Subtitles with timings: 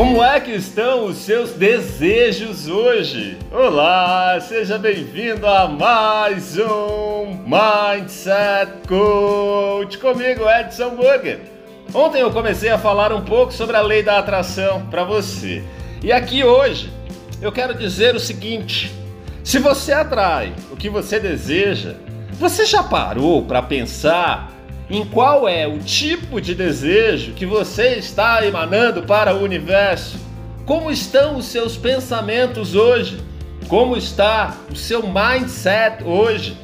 [0.00, 3.36] Como é que estão os seus desejos hoje?
[3.52, 11.40] Olá, seja bem-vindo a mais um Mindset Coach comigo, Edson Burger.
[11.92, 15.62] Ontem eu comecei a falar um pouco sobre a lei da atração para você.
[16.02, 16.90] E aqui hoje
[17.42, 18.90] eu quero dizer o seguinte:
[19.44, 21.96] se você atrai o que você deseja,
[22.32, 24.50] você já parou para pensar
[24.90, 30.18] em qual é o tipo de desejo que você está emanando para o universo?
[30.66, 33.22] Como estão os seus pensamentos hoje?
[33.68, 36.56] Como está o seu mindset hoje?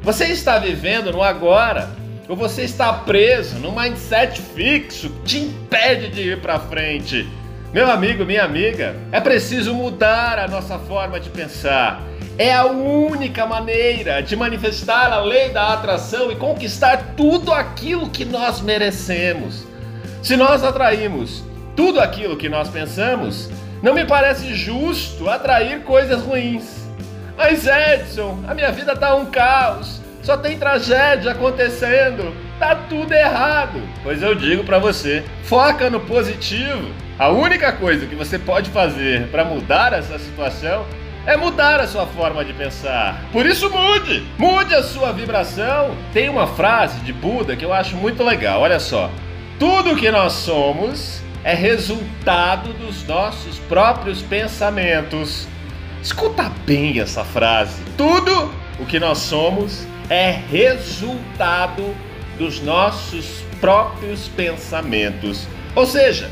[0.00, 1.90] Você está vivendo no agora
[2.26, 7.28] ou você está preso num mindset fixo que te impede de ir para frente?
[7.70, 12.00] Meu amigo, minha amiga, é preciso mudar a nossa forma de pensar.
[12.36, 18.24] É a única maneira de manifestar a lei da atração e conquistar tudo aquilo que
[18.24, 19.64] nós merecemos.
[20.20, 21.44] Se nós atraímos
[21.76, 23.48] tudo aquilo que nós pensamos,
[23.80, 26.84] não me parece justo atrair coisas ruins.
[27.36, 33.80] Mas Edson, a minha vida tá um caos, só tem tragédia acontecendo, tá tudo errado.
[34.02, 36.90] Pois eu digo para você, foca no positivo.
[37.16, 40.84] A única coisa que você pode fazer para mudar essa situação
[41.26, 43.24] é mudar a sua forma de pensar.
[43.32, 45.96] Por isso mude, mude a sua vibração.
[46.12, 48.60] Tem uma frase de Buda que eu acho muito legal.
[48.60, 49.10] Olha só:
[49.58, 55.46] tudo que nós somos é resultado dos nossos próprios pensamentos.
[56.02, 57.82] Escuta bem essa frase.
[57.96, 61.94] Tudo o que nós somos é resultado
[62.38, 65.46] dos nossos próprios pensamentos.
[65.74, 66.30] Ou seja,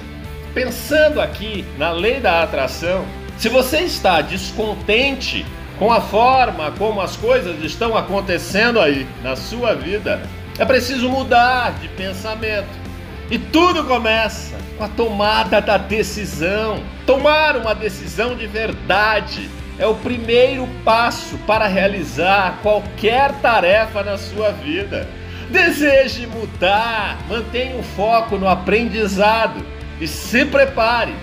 [0.53, 3.07] pensando aqui na lei da atração,
[3.39, 5.45] se você está descontente
[5.79, 10.23] com a forma como as coisas estão acontecendo aí na sua vida,
[10.59, 12.69] é preciso mudar de pensamento.
[13.31, 16.83] E tudo começa com a tomada da decisão.
[17.07, 24.51] Tomar uma decisão de verdade é o primeiro passo para realizar qualquer tarefa na sua
[24.51, 25.09] vida.
[25.51, 29.65] Deseje mudar, mantenha o foco no aprendizado
[30.01, 31.15] e se prepare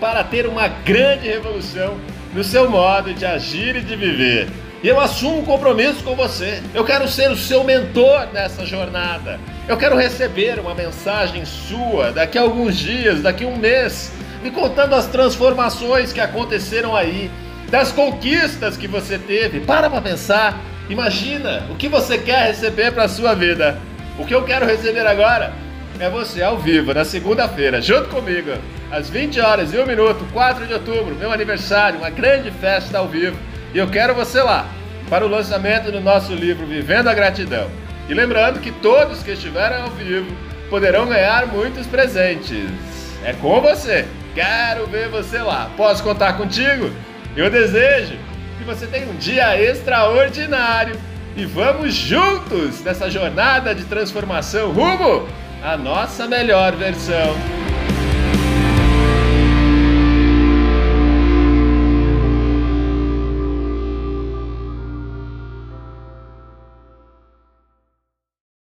[0.00, 1.98] para ter uma grande revolução
[2.32, 4.48] no seu modo de agir e de viver.
[4.82, 6.62] E eu assumo um compromisso com você.
[6.72, 9.40] Eu quero ser o seu mentor nessa jornada.
[9.66, 14.52] Eu quero receber uma mensagem sua daqui a alguns dias, daqui a um mês, me
[14.52, 17.28] contando as transformações que aconteceram aí,
[17.70, 19.60] das conquistas que você teve.
[19.60, 20.60] Para para pensar.
[20.88, 23.78] Imagina o que você quer receber para a sua vida.
[24.16, 25.52] O que eu quero receber agora
[26.00, 28.52] é você ao vivo, na segunda-feira, junto comigo,
[28.90, 33.08] às 20 horas e 1 minuto, 4 de outubro, meu aniversário, uma grande festa ao
[33.08, 33.36] vivo.
[33.74, 34.68] E eu quero você lá,
[35.10, 37.68] para o lançamento do nosso livro Vivendo a Gratidão.
[38.08, 40.30] E lembrando que todos que estiverem ao vivo
[40.70, 42.70] poderão ganhar muitos presentes.
[43.24, 44.06] É com você.
[44.34, 45.70] Quero ver você lá.
[45.76, 46.90] Posso contar contigo?
[47.36, 48.16] Eu desejo
[48.56, 50.96] que você tenha um dia extraordinário
[51.36, 55.26] e vamos juntos nessa jornada de transformação rumo
[55.62, 57.57] à nossa melhor versão.